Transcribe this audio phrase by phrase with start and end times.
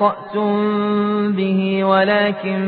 [0.00, 2.58] أخطأتم به ولكن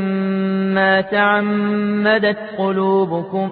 [0.75, 3.51] ما تعمدت قلوبكم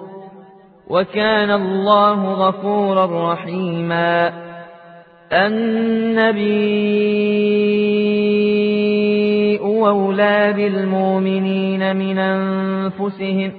[0.87, 4.33] وكان الله غفورا رحيما
[5.31, 6.51] النبي
[9.59, 13.51] أولى بالمؤمنين من أنفسهم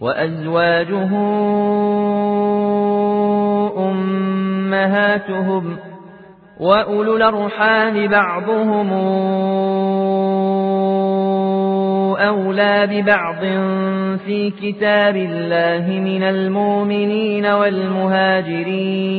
[0.00, 1.10] وأزواجه
[3.78, 5.76] أمهاتهم
[6.60, 8.92] وأولو الأرحام بعضهم
[12.18, 13.40] أولى ببعض
[14.26, 19.10] في كتاب الله من المؤمنين والمهاجرين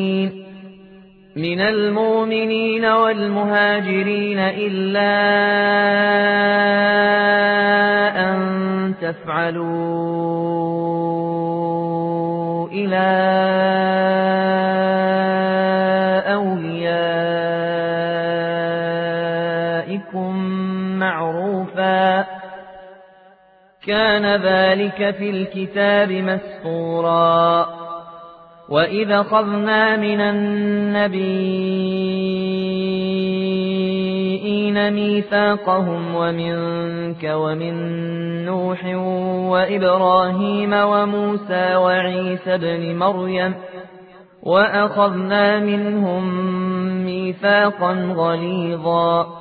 [1.36, 5.12] من المؤمنين والمهاجرين إلا
[8.30, 10.52] أن تفعلوا
[12.72, 13.12] إلى
[24.36, 27.68] ذلك في الكتاب مسطورا
[28.70, 31.92] وإذا خذنا من النبيين
[34.94, 37.76] ميثاقهم ومنك ومن
[38.46, 38.86] نوح
[39.52, 43.54] وإبراهيم وموسى وعيسى بن مريم
[44.44, 46.24] وأخذنا منهم
[47.06, 49.41] ميثاقا غليظا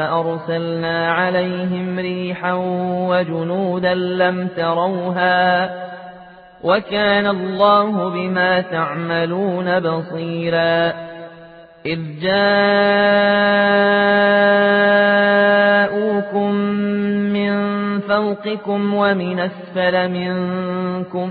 [0.00, 2.52] فأرسلنا عليهم ريحا
[3.10, 5.70] وجنودا لم تروها
[6.64, 10.92] وكان الله بما تعملون بصيرا
[11.86, 12.50] إذ جاءوكم
[17.32, 17.52] من
[18.00, 21.30] فوقكم ومن أسفل منكم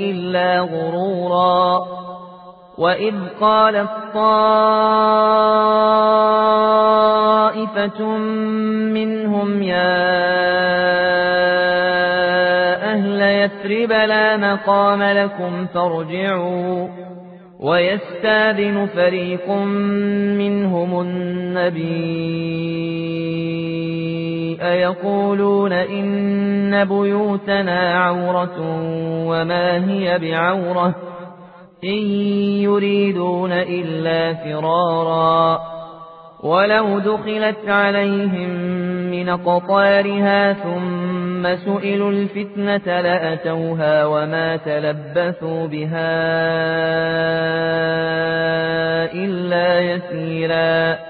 [0.00, 1.86] إلا غرورا.
[2.78, 4.60] وإذ قالت طائفة
[8.96, 10.00] منهم يا
[12.92, 16.88] أهل يثرب لا مقام لكم فارجعوا.
[17.60, 19.50] ويستاذن فريق
[20.38, 22.40] منهم النبي
[24.60, 28.56] أيقولون إن بيوتنا عورة
[29.26, 30.94] وما هي بعورة
[31.84, 31.98] إن
[32.62, 35.60] يريدون إلا فرارا
[36.42, 38.50] ولو دخلت عليهم
[39.10, 46.20] من قطارها ثم سئلوا الفتنة لأتوها وما تلبثوا بها
[49.14, 51.09] إلا يسيرا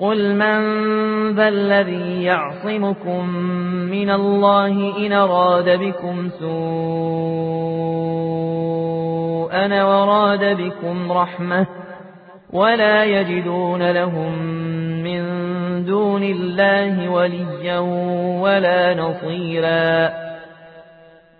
[0.00, 0.60] قل من
[1.36, 3.28] ذا الذي يعصمكم
[3.90, 6.46] من الله إن راد بكم سوءا
[9.84, 11.66] وراد بكم رحمة
[12.52, 14.38] ولا يجدون لهم
[15.02, 15.22] من
[15.84, 17.78] دون الله وليا
[18.40, 20.25] ولا نصيرا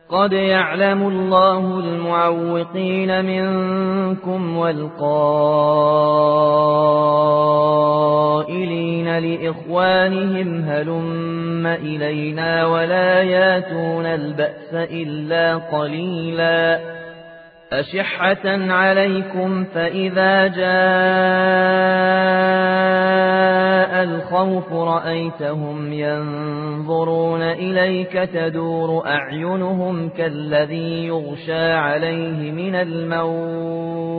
[0.09, 4.99] قد يعلم الله المعوقين منكم والقائلين
[9.19, 16.97] لإخوانهم هلم إلينا ولا ياتون البأس إلا قليلاً
[17.73, 20.47] أشحة عليكم فإذا
[23.97, 34.17] جاء الخوف رأيتهم ينظرون إليك تدور أعينهم كالذي يغشى عليه من الموت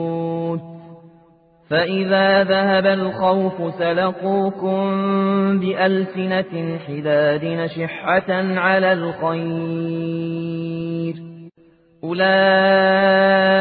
[1.70, 4.80] فإذا ذهب الخوف سلقوكم
[5.60, 9.38] بألسنة حداد نشحة على الخير
[12.04, 13.58] أولئك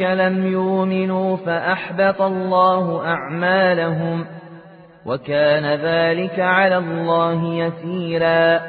[0.00, 4.26] لم يؤمنوا فأحبط الله أعمالهم
[5.06, 8.60] وكان ذلك على الله يسيرا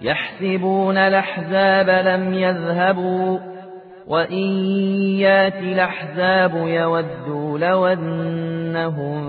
[0.00, 3.38] يحسبون الأحزاب لم يذهبوا
[4.06, 4.48] وإن
[5.18, 9.20] يات الأحزاب يودوا لو أنهم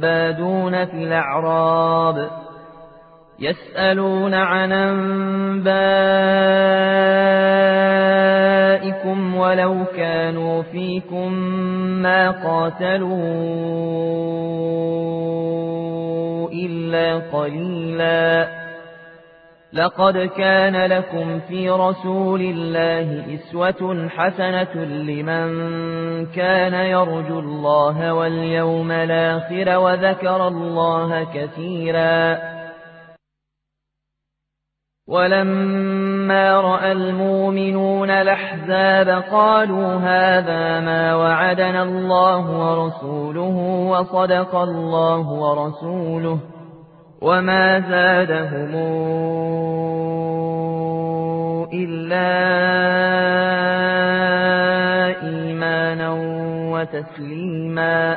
[0.00, 2.30] بادون في الأعراب
[3.42, 5.62] يسألون عن أنبائكم
[9.36, 11.32] ولو كانوا فيكم
[12.02, 13.10] ما قاتلوا
[16.52, 18.48] إلا قليلا.
[19.72, 25.50] لقد كان لكم في رسول الله إسوة حسنة لمن
[26.26, 32.51] كان يرجو الله واليوم الآخر وذكر الله كثيراً.
[35.08, 43.56] ولما رأى المؤمنون الأحزاب قالوا هذا ما وعدنا الله ورسوله
[43.90, 46.38] وصدق الله ورسوله
[47.22, 48.74] وما زادهم
[51.72, 52.32] إلا
[55.22, 56.10] إيمانا
[56.72, 58.16] وتسليما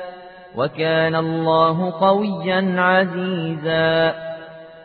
[0.57, 4.13] وكان الله قويا عزيزا.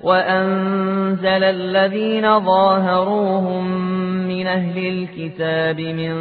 [0.03, 3.71] وأنزل الذين ظاهروهم
[4.29, 6.15] من أهل الكتاب من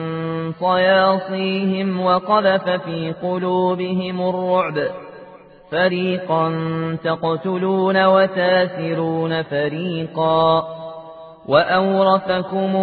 [0.51, 4.73] صياصيهم وقذف في قلوبهم الرعب.
[5.71, 6.51] فريقا
[7.03, 10.63] تقتلون وتاسرون فريقا.
[11.47, 12.75] وأورثكم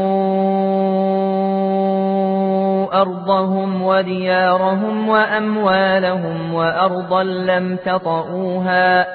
[2.93, 9.07] أرضهم وديارهم وأموالهم وأرضا لم تطئوها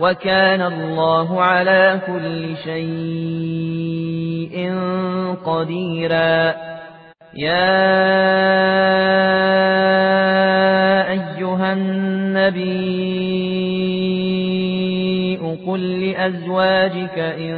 [0.00, 3.76] وكان الله على كل شيء
[5.44, 6.54] قديرا.
[7.34, 7.76] يا
[11.10, 12.96] أيها النبي
[15.66, 17.56] قل لأزواجك إن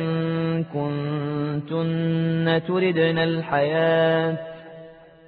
[0.65, 4.37] كنتن تردن الحياة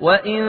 [0.00, 0.44] وإن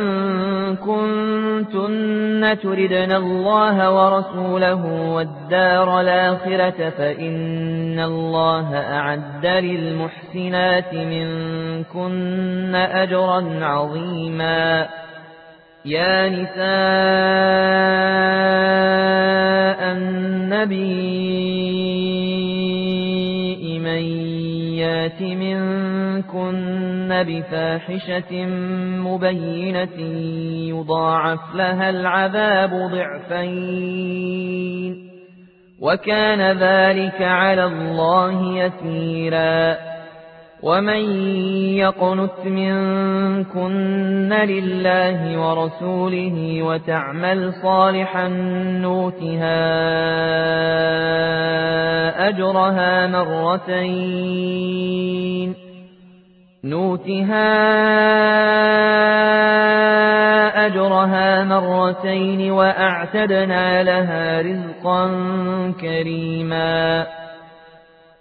[0.76, 14.88] كنتن تردن الله ورسوله والدار الآخرة فإن الله أعد للمحسنات منكن أجرا عظيما
[15.86, 16.58] يا نساء
[19.92, 21.08] النبي
[23.80, 24.37] من
[24.88, 28.46] يات منكن بفاحشة
[29.00, 30.02] مبينة
[30.70, 34.38] يضاعف لها العذاب ضعفين.
[35.82, 39.78] وكان ذلك على الله يسيرا.
[40.64, 41.22] ومن
[41.78, 48.28] يقنت منكن لله ورسوله وتعمل صالحا
[48.82, 49.68] نوتها
[52.30, 54.48] أجرها مرتين
[56.64, 57.48] نوتها
[60.66, 65.08] أجرها مرتين وأعتدنا لها رزقا
[65.82, 67.08] كريما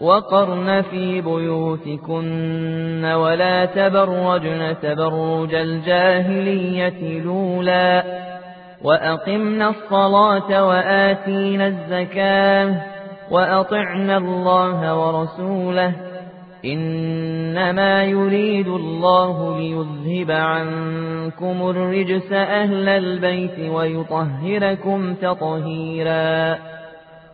[0.00, 8.04] وقرن في بيوتكن ولا تبرجن تبرج الجاهلية لولا
[8.84, 12.82] وأقمنا الصلاة وآتينا الزكاة
[13.30, 15.92] وأطعنا الله ورسوله
[16.64, 26.58] إنما يريد الله ليذهب عنكم الرجس أهل البيت ويطهركم تطهيرا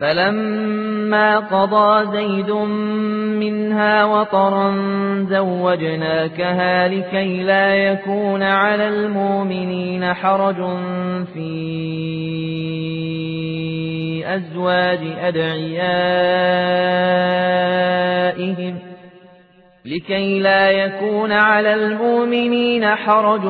[0.00, 2.50] فلما قضى زيد
[3.40, 4.74] منها وطرا
[5.30, 10.56] زوجناكها لكي لا يكون على المؤمنين حرج
[11.34, 11.76] في
[14.26, 16.16] أزواج أدعيائهم
[19.84, 23.42] لكي لا يكون على المؤمنين حرج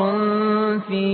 [0.89, 1.07] في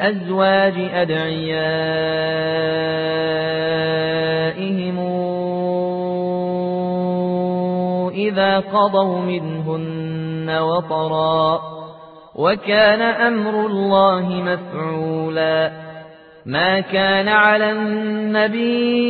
[0.00, 1.86] أزواج أدعيائهم
[8.14, 11.60] إذا قضوا منهن وطرا
[12.34, 15.86] وكان أمر الله مفعولا
[16.46, 19.06] ما كان على النبي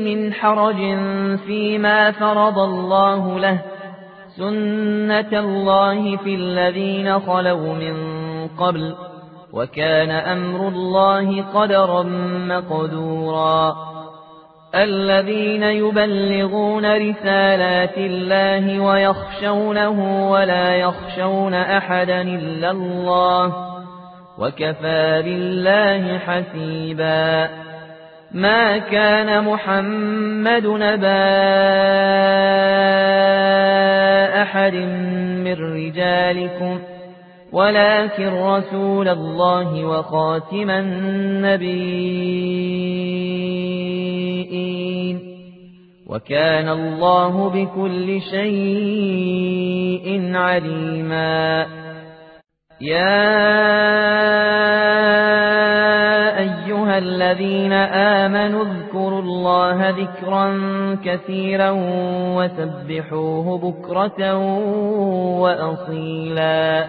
[0.00, 0.76] من حرج
[1.46, 3.58] فيما فرض الله له
[4.36, 8.07] سنة الله في الذين خلوا من
[8.60, 8.94] قبل
[9.52, 12.02] وكان أمر الله قدرا
[12.48, 13.76] مقدورا.
[14.74, 23.52] الذين يبلغون رسالات الله ويخشونه ولا يخشون أحدا إلا الله
[24.38, 27.48] وكفى بالله حسيبا.
[28.32, 31.22] ما كان محمد نبا
[34.42, 34.74] أحد
[35.44, 36.97] من رجالكم
[37.52, 42.08] ولكن رسول الله وخاتم النبيين.
[46.08, 51.66] وكان الله بكل شيء عليما.
[52.80, 53.58] يا
[56.38, 60.58] أيها الذين آمنوا اذكروا الله ذكرا
[61.04, 61.70] كثيرا
[62.36, 64.36] وسبحوه بكرة
[65.40, 66.88] وأصيلا.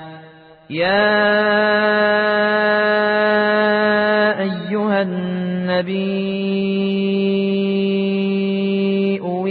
[0.71, 1.11] يا
[4.39, 6.01] أيها النبي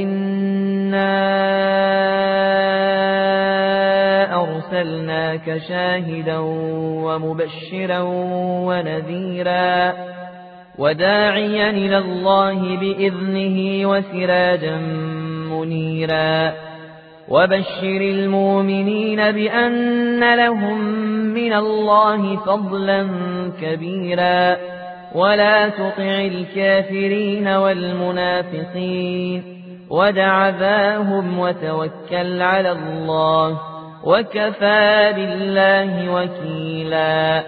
[0.03, 1.13] إنا
[4.43, 6.39] أرسلناك شاهدا
[7.05, 8.01] ومبشرا
[8.67, 9.95] ونذيرا
[10.79, 14.77] وداعيا إلى الله بإذنه وسراجا
[15.51, 16.70] منيرا
[17.31, 20.81] وبشر المؤمنين بأن لهم
[21.35, 23.09] من الله فضلا
[23.63, 24.57] كبيرا
[25.15, 29.43] ولا تطع الكافرين والمنافقين
[29.91, 33.61] ودع ذاهم وتوكل على الله
[34.05, 37.45] وكفى بالله وكيلا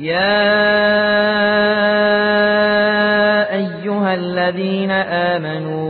[0.00, 0.40] يا
[3.54, 5.89] أيها الذين آمنوا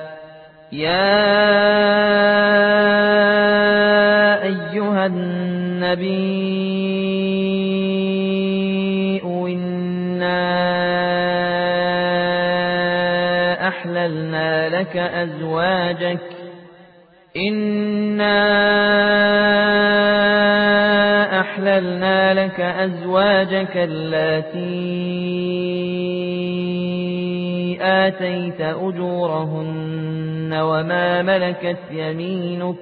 [0.71, 1.11] يا
[4.43, 6.41] أيها النبي
[9.25, 10.47] إنا
[13.67, 16.19] أحللنا لك أزواجك
[17.37, 18.41] إنا
[21.39, 24.71] أحللنا لك أزواجك التي
[27.81, 30.10] آتيت أجورهن
[30.53, 32.75] وما ملكت يمينك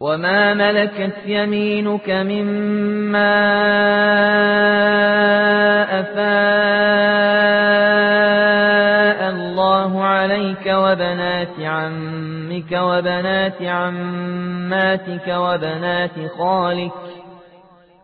[0.00, 3.32] وما ملكت يمينك مما
[6.00, 6.42] أفاء
[9.30, 16.92] الله عليك وبنات عمك وبنات عماتك وبنات خالك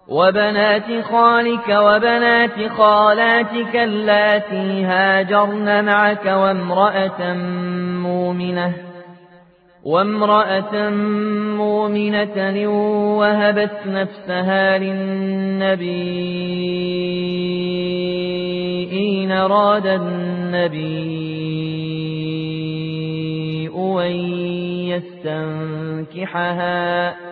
[0.09, 7.35] وبنات خالك وبنات خالاتك اللاتي هاجرن معك وامرأة
[8.03, 8.73] مؤمنة
[9.85, 10.91] وامرأة
[11.57, 12.69] مؤمنة
[13.19, 16.09] وهبت نفسها للنبي
[18.93, 21.29] إن أراد النبي
[23.77, 24.13] أن
[26.15, 27.28] يستنكحها.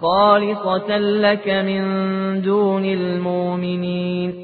[0.00, 1.82] خالصة لك من
[2.42, 4.34] دون المؤمنين.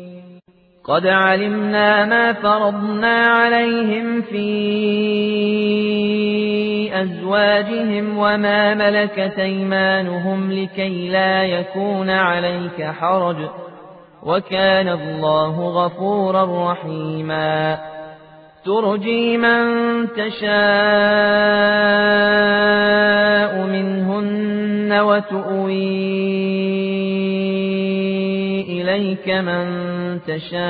[0.85, 4.41] قد علمنا ما فرضنا عليهم في
[7.03, 13.37] أزواجهم وما ملكت أيمانهم لكي لا يكون عليك حرج.
[14.23, 17.79] وكان الله غفورا رحيما.
[18.64, 19.62] ترجي من
[20.09, 20.51] تشاء
[23.66, 26.20] منهن وتؤوي
[28.62, 29.66] إليك من
[30.27, 30.61] تشاء.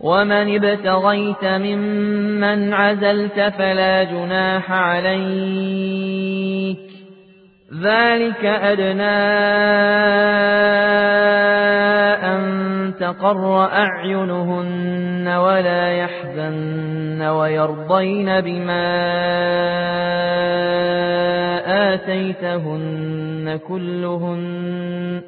[0.00, 6.04] ومن ابتغيت ممن عزلت فلا جناح عليك.
[7.82, 9.44] ذلك أدنى
[12.44, 18.84] أن تقر أعينهن ولا يحزن ويرضين بما
[21.94, 25.22] آتيتهن كلهن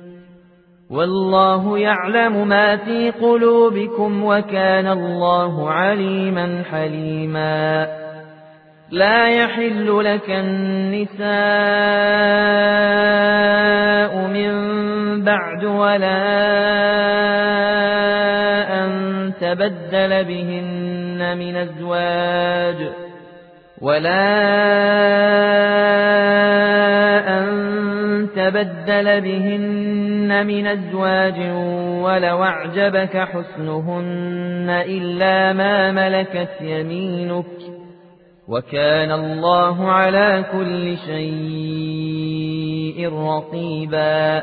[0.90, 7.87] والله يعلم ما في قلوبكم وكان الله عليما حليما
[8.90, 11.26] لا يحل لك النساء
[14.29, 14.76] من
[15.24, 16.16] بعد ولا
[18.85, 22.76] أن تبدل بهن من أزواج
[23.81, 24.26] ولا
[27.38, 27.46] أن
[28.37, 31.38] تبدل بهن من أزواج
[32.02, 37.46] ولو أعجبك حسنهن إلا ما ملكت يمينك
[38.48, 44.42] وكان الله على كل شيء رقيبا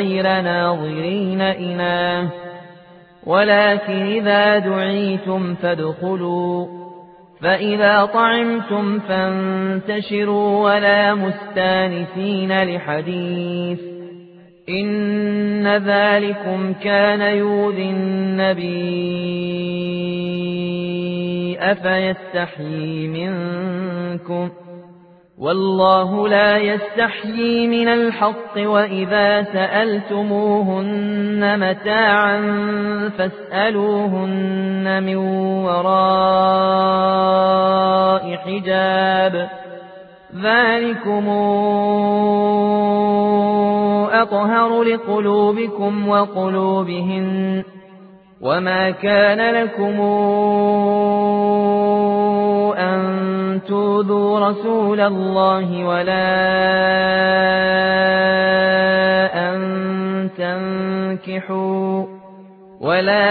[0.00, 2.28] غير ناظرين إناه
[3.26, 6.66] ولكن إذا دعيتم فادخلوا
[7.40, 13.80] فإذا طعمتم فانتشروا ولا مستانسين لحديث.
[14.68, 18.80] إن ذلكم كان يؤذي النبي
[21.60, 24.50] أفيستحيي منكم.
[25.40, 30.90] والله لا يستحيي من الحق وإذا سألتموهن
[31.58, 32.40] متاعا
[33.18, 35.16] فاسألوهن من
[35.64, 36.60] وراء
[38.36, 39.48] حجاب
[40.42, 41.28] ذلكم
[44.12, 47.62] أطهر لقلوبكم وقلوبهن
[48.40, 50.00] وما كان لكم
[52.78, 56.30] أن توذوا رسول الله ولا
[59.48, 59.60] أن
[60.38, 62.04] تنكحوا
[62.80, 63.30] ولا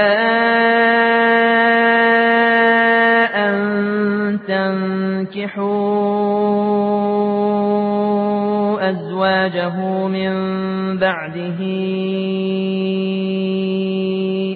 [3.49, 5.79] أن تنكحوا
[8.89, 9.75] أزواجه
[10.07, 10.33] من
[10.97, 11.59] بعده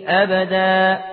[0.08, 1.13] أبدا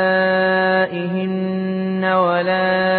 [2.41, 2.90] ولا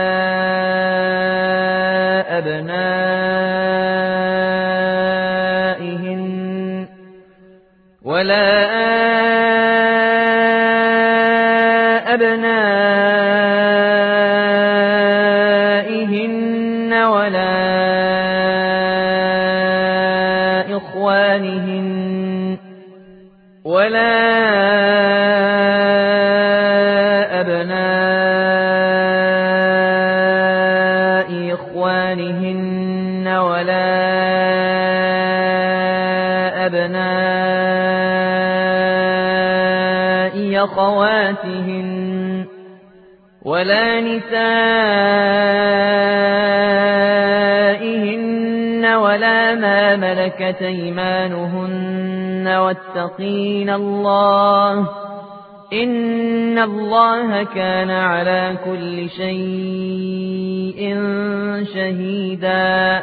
[40.64, 42.46] أخواتهن
[43.42, 44.32] ولا نسائهن
[48.94, 54.88] ولا ما ملكت أيمانهن واتقين الله
[55.72, 60.80] إن الله كان على كل شيء
[61.74, 63.02] شهيدا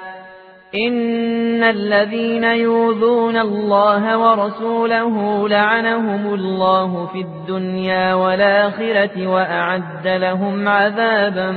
[0.75, 11.51] إن الذين يوذون الله ورسوله لعنهم الله في الدنيا والآخرة وأعد لهم عذابا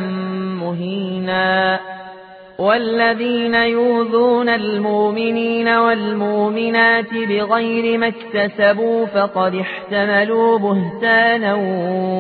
[0.61, 1.81] مهينا
[2.59, 11.55] والذين يوذون المؤمنين والمؤمنات بغير ما اكتسبوا فقد احتملوا بهتانا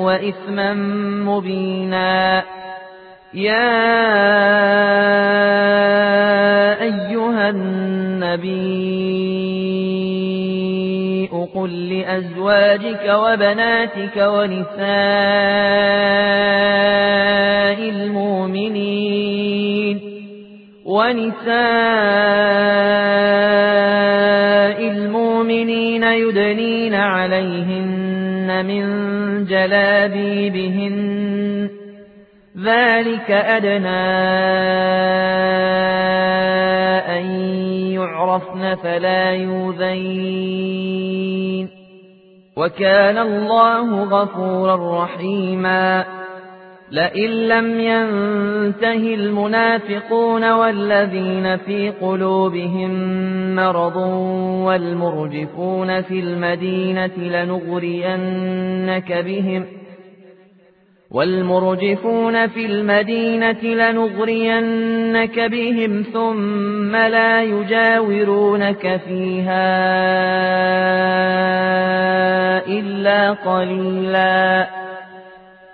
[0.04, 0.74] وإثما
[1.24, 2.42] مبينا
[3.34, 3.74] يا
[6.84, 8.74] أيها النبي
[11.54, 14.84] قل لأزواجك وبناتك ونساء
[17.88, 20.00] المؤمنين
[20.84, 21.54] ونساء
[24.90, 28.84] المؤمنين يدنين عليهن من
[29.44, 31.14] جلابيبهن.
[32.64, 34.04] ذلك أدنى
[37.18, 37.24] أن
[37.90, 40.84] يعرفن فلا يوذين
[42.56, 46.04] وكان الله غفورا رحيما
[46.90, 52.90] لئن لم ينته المنافقون والذين في قلوبهم
[53.54, 53.96] مرض
[54.66, 59.66] والمرجفون في المدينة لنغرينك بهم
[61.14, 69.76] والمرجفون في المدينة لنغرينك بهم ثم لا يجاورونك فيها
[72.66, 74.66] إلا قليلا.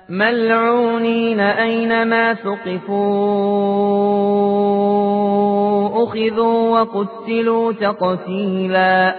[0.08, 3.00] ملعونين أينما ثقفوا
[6.04, 9.14] أخذوا وقتلوا تقتيلا.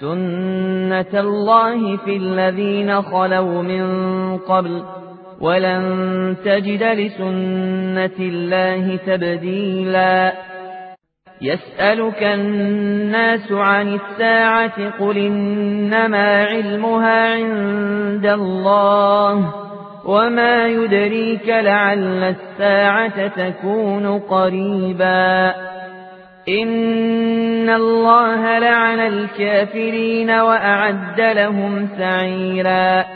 [0.00, 3.86] سنة الله في الذين خلوا من
[4.38, 4.82] قبل
[5.40, 10.32] ولن تجد لسنة الله تبديلا.
[11.42, 19.54] يسألك الناس عن الساعة قل إنما علمها عند الله
[20.06, 25.54] وما يدريك لعل الساعة تكون قريبا.
[26.48, 33.15] إن الله لعن الكافرين وأعد لهم سعيرا.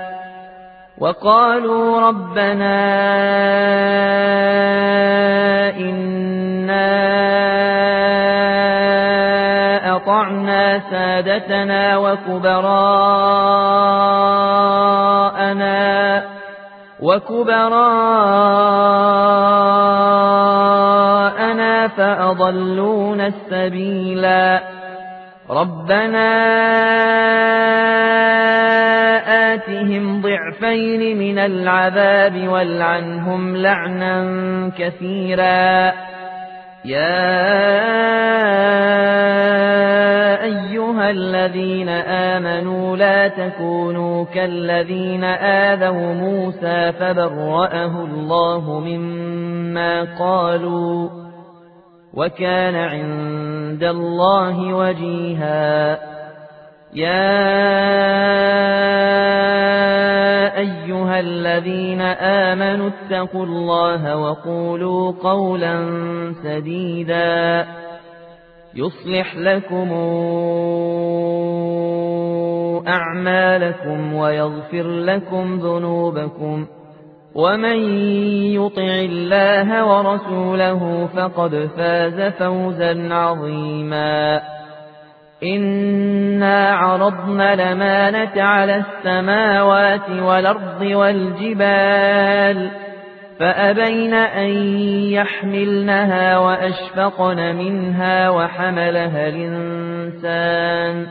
[1.01, 2.77] وقالوا ربنا
[5.77, 6.85] إنا
[9.95, 12.81] أطعنا سادتنا وكبراءنا
[16.99, 17.81] وكبراءنا
[21.87, 24.70] فأضلون السبيلا
[25.51, 26.31] ربنا
[29.53, 35.91] آتهم ضعفين من العذاب والعنهم لعنا كثيرا
[36.85, 37.33] يا
[40.43, 51.20] أيها الذين آمنوا لا تكونوا كالذين آذوا موسى فبرأه الله مما قالوا
[52.13, 55.99] وكان عند الله وجيها.
[56.93, 57.31] يا
[60.57, 65.85] أيها الذين آمنوا اتقوا الله وقولوا قولا
[66.43, 67.65] سديدا.
[68.75, 69.91] يصلح لكم
[72.87, 76.67] أعمالكم ويغفر لكم ذنوبكم.
[77.35, 77.77] ومن
[78.53, 84.41] يطع الله ورسوله فقد فاز فوزا عظيما
[85.43, 92.69] إنا عرضنا لمانة على السماوات والأرض والجبال
[93.39, 94.49] فأبين أن
[95.09, 101.07] يحملنها وأشفقن منها وحملها الإنسان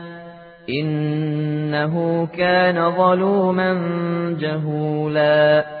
[0.69, 3.73] إنه كان ظلوما
[4.39, 5.80] جهولا